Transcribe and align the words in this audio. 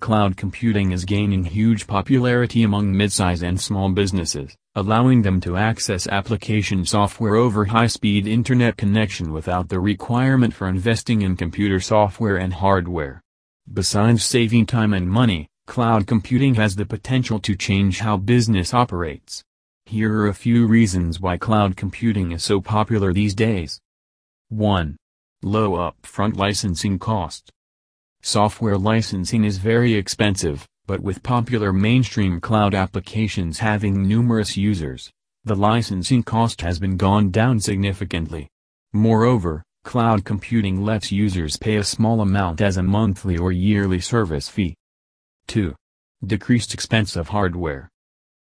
Cloud 0.00 0.36
computing 0.36 0.92
is 0.92 1.04
gaining 1.04 1.42
huge 1.42 1.88
popularity 1.88 2.62
among 2.62 2.94
midsize 2.94 3.42
and 3.42 3.60
small 3.60 3.90
businesses, 3.90 4.56
allowing 4.76 5.22
them 5.22 5.40
to 5.40 5.56
access 5.56 6.06
application 6.06 6.84
software 6.84 7.34
over 7.34 7.64
high-speed 7.64 8.26
internet 8.26 8.76
connection 8.76 9.32
without 9.32 9.68
the 9.68 9.80
requirement 9.80 10.54
for 10.54 10.68
investing 10.68 11.22
in 11.22 11.36
computer 11.36 11.80
software 11.80 12.36
and 12.36 12.54
hardware. 12.54 13.20
Besides 13.72 14.24
saving 14.24 14.66
time 14.66 14.94
and 14.94 15.10
money, 15.10 15.48
cloud 15.66 16.06
computing 16.06 16.54
has 16.54 16.76
the 16.76 16.86
potential 16.86 17.40
to 17.40 17.56
change 17.56 17.98
how 17.98 18.16
business 18.16 18.72
operates. 18.72 19.42
Here 19.84 20.14
are 20.20 20.28
a 20.28 20.34
few 20.34 20.68
reasons 20.68 21.20
why 21.20 21.38
cloud 21.38 21.76
computing 21.76 22.30
is 22.30 22.44
so 22.44 22.60
popular 22.60 23.12
these 23.12 23.34
days. 23.34 23.80
1. 24.50 24.96
Low 25.42 25.72
upfront 25.72 26.36
licensing 26.36 27.00
cost. 27.00 27.50
Software 28.22 28.76
licensing 28.76 29.44
is 29.44 29.58
very 29.58 29.94
expensive, 29.94 30.66
but 30.86 31.00
with 31.00 31.22
popular 31.22 31.72
mainstream 31.72 32.40
cloud 32.40 32.74
applications 32.74 33.58
having 33.58 34.06
numerous 34.06 34.56
users, 34.56 35.10
the 35.44 35.54
licensing 35.54 36.22
cost 36.22 36.60
has 36.60 36.78
been 36.78 36.96
gone 36.96 37.30
down 37.30 37.60
significantly. 37.60 38.48
Moreover, 38.92 39.62
cloud 39.84 40.24
computing 40.24 40.84
lets 40.84 41.12
users 41.12 41.56
pay 41.56 41.76
a 41.76 41.84
small 41.84 42.20
amount 42.20 42.60
as 42.60 42.76
a 42.76 42.82
monthly 42.82 43.38
or 43.38 43.52
yearly 43.52 44.00
service 44.00 44.48
fee. 44.48 44.74
2. 45.46 45.74
Decreased 46.26 46.74
expense 46.74 47.16
of 47.16 47.28
hardware. 47.28 47.88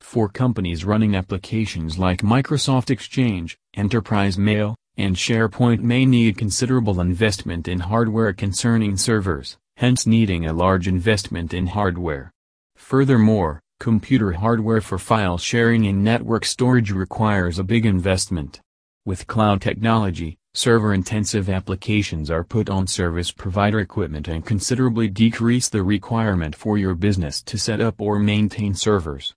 For 0.00 0.28
companies 0.28 0.84
running 0.84 1.14
applications 1.14 1.98
like 1.98 2.22
Microsoft 2.22 2.90
Exchange, 2.90 3.58
Enterprise 3.74 4.38
Mail, 4.38 4.74
and 5.00 5.16
SharePoint 5.16 5.80
may 5.80 6.04
need 6.04 6.36
considerable 6.36 7.00
investment 7.00 7.66
in 7.66 7.80
hardware 7.80 8.32
concerning 8.32 8.96
servers, 8.96 9.56
hence 9.76 10.06
needing 10.06 10.46
a 10.46 10.52
large 10.52 10.86
investment 10.86 11.54
in 11.54 11.68
hardware. 11.68 12.30
Furthermore, 12.76 13.60
computer 13.78 14.32
hardware 14.32 14.80
for 14.80 14.98
file 14.98 15.38
sharing 15.38 15.86
and 15.86 16.04
network 16.04 16.44
storage 16.44 16.90
requires 16.90 17.58
a 17.58 17.64
big 17.64 17.86
investment. 17.86 18.60
With 19.06 19.26
cloud 19.26 19.62
technology, 19.62 20.36
server-intensive 20.52 21.48
applications 21.48 22.30
are 22.30 22.44
put 22.44 22.68
on 22.68 22.86
service 22.86 23.30
provider 23.30 23.80
equipment 23.80 24.28
and 24.28 24.44
considerably 24.44 25.08
decrease 25.08 25.68
the 25.68 25.82
requirement 25.82 26.54
for 26.54 26.76
your 26.76 26.94
business 26.94 27.40
to 27.42 27.56
set 27.56 27.80
up 27.80 28.00
or 28.00 28.18
maintain 28.18 28.74
servers. 28.74 29.34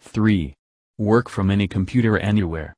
3. 0.00 0.54
Work 0.98 1.28
from 1.28 1.50
any 1.50 1.66
computer 1.66 2.16
anywhere. 2.18 2.74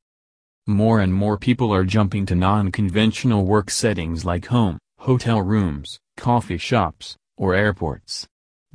More 0.69 0.99
and 0.99 1.13
more 1.13 1.37
people 1.37 1.73
are 1.73 1.85
jumping 1.85 2.25
to 2.25 2.35
non-conventional 2.35 3.45
work 3.45 3.69
settings 3.69 4.25
like 4.25 4.47
home, 4.47 4.77
hotel 4.99 5.41
rooms, 5.41 5.97
coffee 6.17 6.57
shops, 6.57 7.15
or 7.37 7.55
airports. 7.55 8.27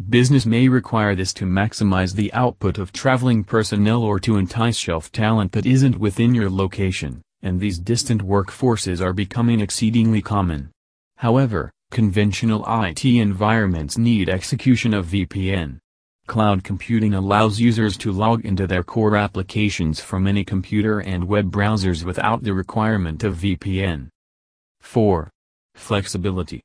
Business 0.08 0.46
may 0.46 0.68
require 0.68 1.14
this 1.14 1.34
to 1.34 1.44
maximize 1.44 2.14
the 2.14 2.32
output 2.32 2.78
of 2.78 2.94
traveling 2.94 3.44
personnel 3.44 4.02
or 4.02 4.18
to 4.20 4.38
entice 4.38 4.78
shelf 4.78 5.12
talent 5.12 5.52
that 5.52 5.66
isn't 5.66 5.98
within 5.98 6.34
your 6.34 6.48
location, 6.48 7.20
and 7.42 7.60
these 7.60 7.78
distant 7.78 8.22
workforces 8.22 9.02
are 9.02 9.12
becoming 9.12 9.60
exceedingly 9.60 10.22
common. 10.22 10.70
However, 11.18 11.70
conventional 11.90 12.64
IT 12.66 13.04
environments 13.04 13.98
need 13.98 14.30
execution 14.30 14.94
of 14.94 15.08
VPN. 15.08 15.78
Cloud 16.26 16.62
computing 16.62 17.14
allows 17.14 17.60
users 17.60 17.96
to 17.98 18.12
log 18.12 18.44
into 18.44 18.66
their 18.66 18.84
core 18.84 19.16
applications 19.16 20.00
from 20.00 20.26
any 20.26 20.44
computer 20.44 21.00
and 21.00 21.26
web 21.26 21.50
browsers 21.50 22.04
without 22.04 22.42
the 22.42 22.54
requirement 22.54 23.24
of 23.24 23.36
VPN. 23.36 24.08
4. 24.80 25.30
Flexibility. 25.74 26.62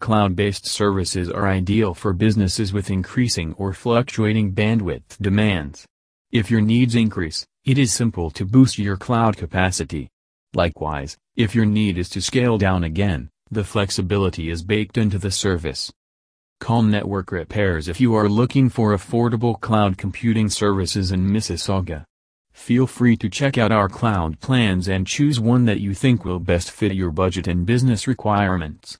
Cloud-based 0.00 0.66
services 0.66 1.30
are 1.30 1.48
ideal 1.48 1.92
for 1.92 2.12
businesses 2.12 2.72
with 2.72 2.90
increasing 2.90 3.52
or 3.54 3.72
fluctuating 3.72 4.52
bandwidth 4.52 5.20
demands. 5.20 5.84
If 6.30 6.50
your 6.50 6.60
needs 6.60 6.94
increase, 6.94 7.46
it 7.64 7.78
is 7.78 7.92
simple 7.92 8.30
to 8.30 8.44
boost 8.44 8.78
your 8.78 8.96
cloud 8.96 9.36
capacity. 9.36 10.08
Likewise, 10.54 11.16
if 11.36 11.54
your 11.54 11.66
need 11.66 11.98
is 11.98 12.08
to 12.10 12.22
scale 12.22 12.58
down 12.58 12.84
again, 12.84 13.28
the 13.50 13.64
flexibility 13.64 14.50
is 14.50 14.62
baked 14.62 14.96
into 14.96 15.18
the 15.18 15.30
service. 15.30 15.92
Call 16.60 16.82
Network 16.82 17.30
Repairs 17.30 17.88
if 17.88 18.00
you 18.00 18.14
are 18.14 18.28
looking 18.28 18.68
for 18.68 18.94
affordable 18.94 19.58
cloud 19.60 19.96
computing 19.96 20.48
services 20.48 21.12
in 21.12 21.28
Mississauga. 21.28 22.04
Feel 22.52 22.86
free 22.86 23.16
to 23.16 23.28
check 23.28 23.56
out 23.56 23.70
our 23.70 23.88
cloud 23.88 24.40
plans 24.40 24.88
and 24.88 25.06
choose 25.06 25.38
one 25.38 25.66
that 25.66 25.80
you 25.80 25.94
think 25.94 26.24
will 26.24 26.40
best 26.40 26.70
fit 26.70 26.92
your 26.92 27.10
budget 27.10 27.46
and 27.46 27.64
business 27.64 28.08
requirements. 28.08 28.96